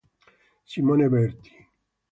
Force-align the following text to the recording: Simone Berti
Simone 0.65 1.11
Berti 1.13 1.51